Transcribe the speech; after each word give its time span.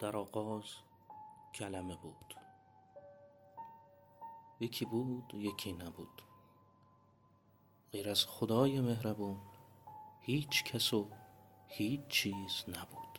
در 0.00 0.16
آغاز 0.16 0.64
کلمه 1.54 1.96
بود. 1.96 2.34
یکی 4.60 4.84
بود 4.84 5.34
یکی 5.34 5.72
نبود. 5.72 6.22
غیر 7.92 8.10
از 8.10 8.26
خدای 8.26 8.80
مهربون 8.80 9.36
هیچ 10.20 10.64
کس 10.64 10.94
و 10.94 11.08
هیچ 11.66 12.06
چیز 12.08 12.64
نبود. 12.68 13.18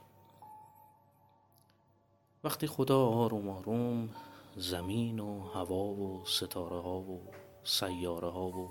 وقتی 2.44 2.68
خدا 2.68 3.08
آروم 3.08 3.50
آروم 3.50 4.10
زمین 4.56 5.20
و 5.20 5.48
هوا 5.50 5.86
و 5.86 6.26
ستاره 6.26 6.82
ها 6.82 7.00
و 7.00 7.22
سیاره 7.64 8.30
ها 8.30 8.48
و 8.48 8.70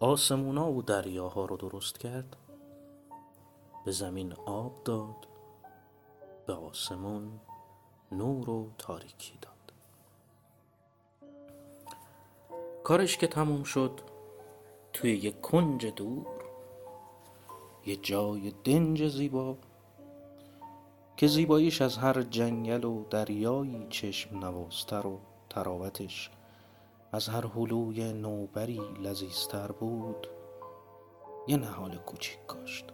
آسمونا 0.00 0.72
و 0.72 0.82
دریاها 0.82 1.44
رو 1.44 1.56
درست 1.56 1.98
کرد 1.98 2.36
به 3.84 3.92
زمین 3.92 4.32
آب 4.32 4.84
داد 4.84 5.35
به 6.46 6.52
آسمون 6.52 7.40
نور 8.12 8.50
و 8.50 8.70
تاریکی 8.78 9.38
داد. 9.42 9.72
کارش 12.84 13.16
که 13.16 13.26
تموم 13.26 13.62
شد 13.62 14.00
توی 14.92 15.10
یک 15.10 15.40
کنج 15.40 15.86
دور 15.86 16.26
یه 17.86 17.96
جای 17.96 18.52
دنج 18.64 19.08
زیبا 19.08 19.56
که 21.16 21.26
زیباییش 21.26 21.82
از 21.82 21.96
هر 21.96 22.22
جنگل 22.22 22.84
و 22.84 23.04
دریایی 23.04 23.86
چشم 23.90 24.38
نوازتر 24.38 25.06
و 25.06 25.20
تراوتش 25.50 26.30
از 27.12 27.28
هر 27.28 27.46
هلوی 27.46 28.12
نوبری 28.12 28.80
لذیذتر 29.02 29.72
بود. 29.72 30.26
یه 31.46 31.56
نهال 31.56 31.96
کوچیک 31.96 32.46
کاشت. 32.46 32.84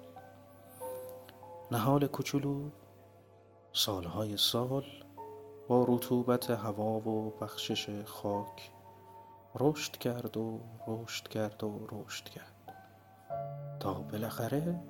نهال 1.71 2.07
کوچولو 2.07 2.71
سالهای 3.74 4.37
سال 4.37 4.84
با 5.68 5.87
رطوبت 5.88 6.51
هوا 6.51 7.01
و 7.01 7.30
بخشش 7.40 8.04
خاک 8.04 8.70
رشد 9.60 9.92
کرد 9.92 10.37
و 10.37 10.60
رشد 10.88 11.29
کرد 11.29 11.64
و 11.64 11.88
رشد 11.92 12.24
کرد. 12.24 12.74
تا 13.80 13.92
بالاخره 13.95 14.80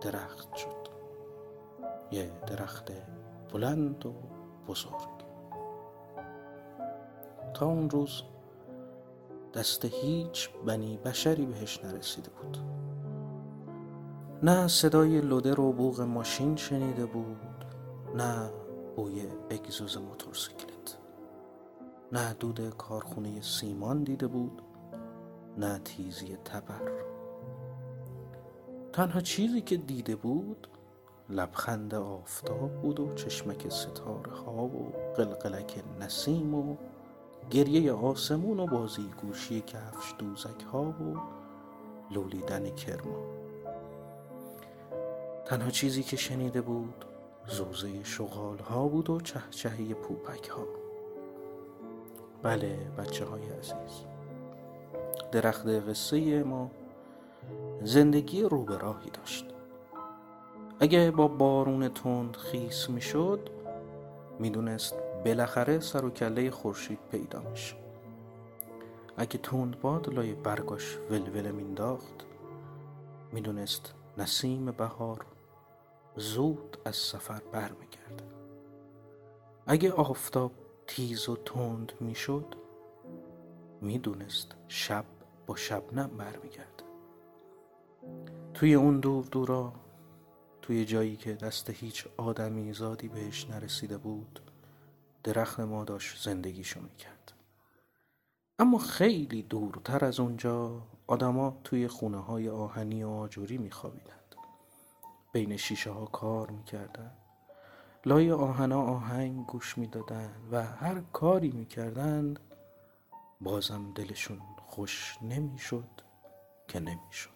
درخت 0.00 0.56
شد. 0.56 0.88
یه 2.10 2.30
درخت 2.46 2.92
بلند 3.52 4.06
و 4.06 4.14
بزرگ. 4.68 5.14
تا 7.54 7.66
اون 7.66 7.90
روز 7.90 8.22
دست 9.54 9.84
هیچ 9.84 10.50
بنی 10.66 10.96
بشری 10.96 11.46
بهش 11.46 11.84
نرسیده 11.84 12.30
بود. 12.30 12.58
نه 14.42 14.68
صدای 14.68 15.20
لودر 15.20 15.60
و 15.60 15.72
بوغ 15.72 16.00
ماشین 16.00 16.56
شنیده 16.56 17.06
بود 17.06 17.53
نه 18.14 18.50
بوی 18.96 19.26
اگزوز 19.50 19.98
موتورسیکلت. 19.98 20.98
نه 22.12 22.34
دود 22.34 22.70
کارخونه 22.70 23.40
سیمان 23.40 24.02
دیده 24.02 24.26
بود. 24.26 24.62
نه 25.58 25.78
تیزی 25.78 26.36
تبر. 26.36 26.92
تنها 28.92 29.20
چیزی 29.20 29.60
که 29.60 29.76
دیده 29.76 30.16
بود 30.16 30.68
لبخند 31.30 31.94
آفتاب 31.94 32.82
بود 32.82 33.00
و 33.00 33.14
چشمک 33.14 33.68
ستاره 33.68 34.32
ها 34.32 34.64
و 34.64 34.92
قلقلک 35.16 35.84
نسیم 36.00 36.54
و 36.54 36.76
گریه 37.50 37.92
آسمون 37.92 38.60
و 38.60 38.66
بازی 38.66 39.10
گوشی 39.22 39.60
کفش 39.60 40.14
دوزک 40.18 40.62
ها 40.72 40.82
و 40.82 41.16
لولیدن 42.14 42.70
کرما. 42.70 43.18
تنها 45.46 45.70
چیزی 45.70 46.02
که 46.02 46.16
شنیده 46.16 46.60
بود 46.60 47.04
زوزه 47.48 48.04
شغال 48.04 48.58
ها 48.58 48.88
بود 48.88 49.10
و 49.10 49.20
چهچهی 49.20 49.94
پوپک 49.94 50.48
ها 50.48 50.66
بله 52.42 52.76
بچه 52.98 53.24
های 53.24 53.42
عزیز. 53.42 54.04
درخت 55.32 55.66
قصه 55.66 56.42
ما 56.42 56.70
زندگی 57.82 58.42
رو 58.42 58.64
به 58.64 58.78
راهی 58.78 59.10
داشت. 59.10 59.44
اگه 60.80 61.10
با 61.10 61.28
بارون 61.28 61.88
تند 61.88 62.36
خیس 62.36 62.90
می‌شد 62.90 63.50
می‌دونست 64.38 64.94
بالاخره 65.24 65.80
سر 65.80 66.04
و 66.04 66.10
کله 66.10 66.50
خورشید 66.50 66.98
پیدا 67.10 67.40
میشه. 67.50 67.74
اگه 69.16 69.38
تند 69.38 69.80
باد 69.80 70.14
لای 70.14 70.32
برگاش 70.32 70.98
ولوله 71.10 71.52
مینداخت 71.52 72.26
می‌دونست 73.32 73.94
نسیم 74.18 74.66
بهار 74.70 75.26
زود 76.16 76.76
از 76.84 76.96
سفر 76.96 77.42
برمیگرده 77.52 78.24
اگه 79.66 79.92
آفتاب 79.92 80.52
تیز 80.86 81.28
و 81.28 81.36
تند 81.36 81.92
می‌شد 82.00 82.54
می‌دونست 83.80 84.54
شب 84.68 85.04
با 85.46 85.56
شبنم 85.56 86.10
برمیگرده 86.18 86.84
توی 88.54 88.74
اون 88.74 89.00
دور 89.00 89.24
دورا 89.24 89.72
توی 90.62 90.84
جایی 90.84 91.16
که 91.16 91.32
دست 91.32 91.70
هیچ 91.70 92.06
آدمی 92.16 92.72
زادی 92.72 93.08
بهش 93.08 93.50
نرسیده 93.50 93.98
بود 93.98 94.40
درخت 95.24 95.60
ما 95.60 95.84
داشت 95.84 96.24
زندگیشو 96.24 96.80
می‌کرد. 96.80 97.32
اما 98.58 98.78
خیلی 98.78 99.42
دورتر 99.42 100.04
از 100.04 100.20
اونجا 100.20 100.82
آدما 101.06 101.60
توی 101.64 101.88
خونه 101.88 102.18
های 102.18 102.48
آهنی 102.48 103.04
و 103.04 103.08
آجوری 103.08 103.58
میخوابیدند 103.58 104.23
بین 105.34 105.56
شیشه 105.56 105.90
ها 105.90 106.04
کار 106.04 106.50
می‌کردن. 106.50 107.10
لای 108.06 108.32
آهنا 108.32 108.82
آهنگ 108.82 109.46
گوش 109.46 109.78
می‌دادن 109.78 110.30
و 110.52 110.62
هر 110.62 111.00
کاری 111.12 111.50
می‌کردند 111.50 112.40
بازم 113.40 113.92
دلشون 113.94 114.40
خوش 114.66 115.18
نمی‌شد 115.22 115.90
که 116.68 116.80
نمی‌شد. 116.80 117.30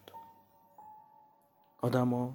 آدما 1.81 2.35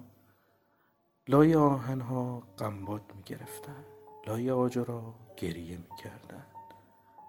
لای 1.28 1.54
آهنها 1.54 2.42
غمباد 2.58 3.02
می‌گرفتن 3.16 3.84
لای 4.26 4.50
آجرا 4.50 5.14
گریه 5.36 5.76
می‌کردند 5.76 6.46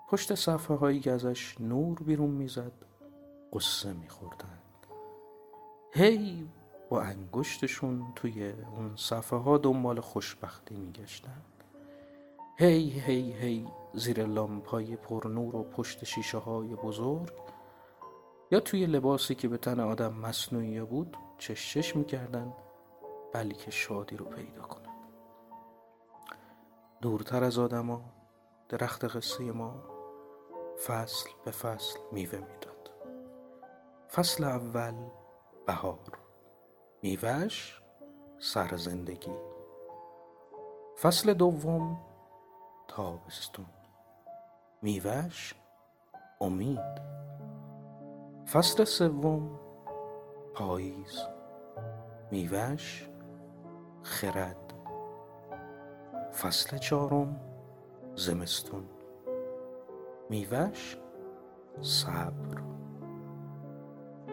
پشت 0.09 0.35
صفحه 0.35 0.77
هایی 0.77 0.99
که 0.99 1.11
ازش 1.11 1.61
نور 1.61 2.03
بیرون 2.03 2.29
می‌زد 2.29 2.85
قصه 3.53 3.93
میخوردند 3.93 4.87
هی 5.93 6.47
با 6.89 7.01
انگشتشون 7.01 8.13
توی 8.15 8.49
اون 8.49 8.95
صفحه 8.95 9.39
ها 9.39 9.57
دنبال 9.57 9.99
خوشبختی 9.99 10.75
میگشتند 10.75 11.55
هی 12.57 12.89
هی 12.89 13.33
هی 13.33 13.67
زیر 13.93 14.25
لامپای 14.25 14.95
پر 14.95 15.27
نور 15.27 15.55
و 15.55 15.63
پشت 15.63 16.03
شیشه 16.03 16.37
های 16.37 16.75
بزرگ. 16.75 17.31
یا 18.51 18.59
توی 18.59 18.85
لباسی 18.85 19.35
که 19.35 19.47
به 19.47 19.57
تن 19.57 19.79
آدم 19.79 20.13
مصنوعی 20.13 20.81
بود 20.81 21.17
چشچش 21.37 21.95
می‌کردن 21.95 22.53
بلکه 23.33 23.71
شادی 23.71 24.17
رو 24.17 24.25
پیدا 24.25 24.61
کنن. 24.61 24.95
دورتر 27.01 27.43
از 27.43 27.59
آدما 27.59 28.01
درخت 28.69 29.05
قصه 29.05 29.51
ما 29.51 29.83
فصل 30.87 31.29
به 31.45 31.51
فصل 31.51 31.99
میوه 32.11 32.39
می‌داد. 32.39 32.91
فصل 34.13 34.43
اول 34.43 34.93
بهار. 35.67 36.24
میوهش 37.01 37.81
سر 38.39 38.75
زندگی. 38.77 39.35
فصل 41.01 41.33
دوم 41.33 41.97
تابستون. 42.87 43.65
میوهش 44.81 45.55
امید. 46.41 47.01
فصل 48.53 48.83
سوم 48.83 49.59
پاییز. 50.53 51.19
میوهش 52.31 53.09
خرد. 54.03 54.73
فصل 56.41 56.77
چهارم 56.77 57.39
زمستون. 58.15 58.85
میوهش 60.29 60.97
صبر. 61.81 62.61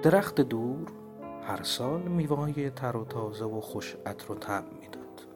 درخت 0.02 0.40
دور 0.40 1.01
هر 1.46 1.62
سال 1.62 2.02
میوه 2.02 2.70
تر 2.70 2.96
و 2.96 3.04
تازه 3.04 3.44
و 3.44 3.60
خوش 3.60 3.96
عطر 4.06 4.32
و 4.32 4.34
طعم 4.34 4.64
می‌داد. 4.80 5.26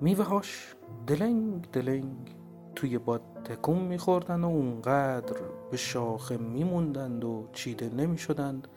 میوهاش 0.00 0.74
دلنگ 1.06 1.70
دلنگ 1.70 2.36
توی 2.76 2.98
باد 2.98 3.22
تکون 3.44 3.78
میخوردن 3.78 4.44
و 4.44 4.48
اونقدر 4.48 5.36
به 5.70 5.76
شاخه 5.76 6.36
میموندند 6.36 7.24
و 7.24 7.48
چیده 7.52 7.88
نمی‌شدند 7.88 8.68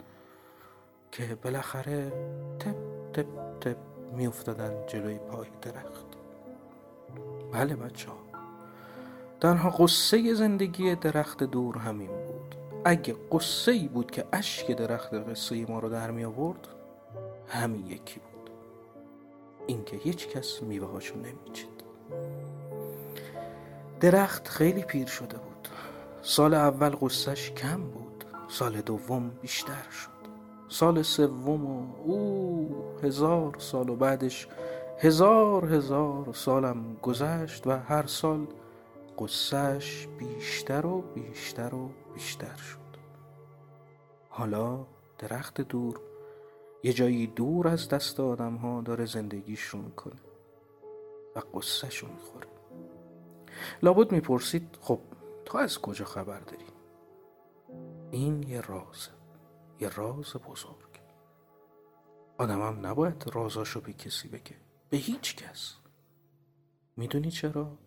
که 1.12 1.38
بالاخره 1.44 2.12
تپ 2.60 2.76
تپ 3.14 3.60
تپ 3.62 3.78
میافتادن 4.16 4.86
جلوی 4.88 5.18
پای 5.18 5.48
درخت. 5.62 6.06
بله 7.52 7.76
بچه 7.76 8.10
ها 8.10 8.18
تنها 9.42 9.70
قصه 9.70 10.34
زندگی 10.34 10.96
درخت 10.96 11.44
دور 11.44 11.78
همین 11.78 12.10
اگه 12.88 13.16
قصه 13.32 13.72
ای 13.72 13.88
بود 13.88 14.12
که 14.12 14.26
اشک 14.34 14.72
درخت 14.72 15.14
قصه 15.14 15.66
ما 15.66 15.80
رو 15.80 15.90
در 15.90 16.12
می 16.12 16.26
آورد 16.26 16.68
همین 17.48 17.88
یکی 17.88 18.20
بود. 18.20 18.50
اینکه 19.68 19.98
هیچ 19.98 20.28
کس 20.28 20.62
میوه 20.62 20.88
هاشو 20.88 21.16
نمیچید. 21.16 21.84
درخت 24.00 24.48
خیلی 24.48 24.82
پیر 24.82 25.08
شده 25.08 25.38
بود. 25.38 25.68
سال 26.22 26.54
اول 26.54 26.96
قصهش 27.02 27.52
کم 27.52 27.82
بود 27.82 28.26
سال 28.48 28.82
دوم 28.82 29.30
بیشتر 29.42 29.90
شد. 29.92 30.10
سال 30.70 31.02
سوم 31.02 31.66
و 31.66 31.96
او 32.04 32.70
هزار 33.04 33.56
سال 33.60 33.90
و 33.90 33.96
بعدش 33.96 34.48
هزار 35.00 35.74
هزار 35.74 36.34
سالم 36.34 36.98
گذشت 37.02 37.68
و 37.68 37.72
هر 37.72 38.06
سال 38.06 38.48
قصهش 39.18 40.08
بیشتر 40.20 40.86
و 40.86 41.02
بیشتر 41.02 41.76
و 41.76 41.92
بیشتر 42.14 42.56
شد. 42.56 42.78
حالا 44.30 44.86
درخت 45.18 45.62
دور 45.62 46.00
یه 46.84 46.94
جایی 46.94 47.28
دور 47.28 47.68
از 47.68 47.90
دست 47.90 48.20
آدم 48.20 48.56
ها 48.56 48.82
داره 48.82 49.06
زندگیش 49.06 49.62
رو 49.62 49.82
می‌کنه 49.82 50.22
و 51.36 51.42
قصهش 51.54 51.98
رو 51.98 52.08
می‌خوره. 52.08 52.48
لابد 53.84 54.12
می‌پرسید 54.12 54.78
خب 54.82 55.00
تو 55.46 55.58
از 55.58 55.80
کجا 55.80 56.06
خبر 56.06 56.40
داری؟ 56.40 56.66
این 58.12 58.44
یه 58.44 58.62
رازه 58.62 59.12
یه 59.80 59.90
راز 59.90 60.34
بزرگ. 60.34 61.02
آدمم 62.38 62.86
نباید 62.86 63.30
رازاشو 63.34 63.82
به 63.82 63.94
کسی 63.94 64.28
بگه 64.28 64.56
به 64.90 64.98
هیچ 64.98 65.36
کس. 65.36 65.76
می‌دونی 66.98 67.32
چرا؟ 67.32 67.78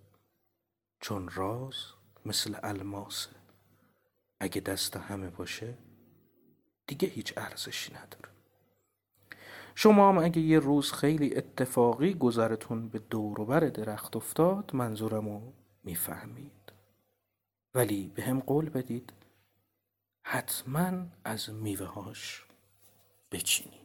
چون 1.00 1.28
راز 1.28 1.74
مثل 2.26 2.56
الماسه. 2.62 3.30
اگه 4.40 4.60
دست 4.60 4.96
همه 4.96 5.30
باشه 5.30 5.78
دیگه 6.86 7.08
هیچ 7.08 7.34
ارزشی 7.36 7.92
نداره. 7.92 8.28
شما 9.74 10.08
هم 10.08 10.18
اگه 10.18 10.40
یه 10.40 10.58
روز 10.58 10.92
خیلی 10.92 11.36
اتفاقی 11.36 12.14
گذرتون 12.14 12.88
به 12.88 12.98
دوروبر 12.98 13.60
درخت 13.60 14.16
افتاد 14.16 14.70
منظورمو 14.74 15.52
می‌فهمید. 15.84 16.72
ولی 17.74 18.08
به 18.14 18.22
هم 18.22 18.40
قول 18.40 18.68
بدید 18.68 19.12
حتما 20.22 21.06
از 21.24 21.50
میوه 21.50 21.86
هاش 21.86 22.46
بچینید. 23.32 23.79